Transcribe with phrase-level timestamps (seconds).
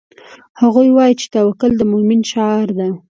[0.61, 2.87] هغوی وایي چې توکل د مومن شعار ده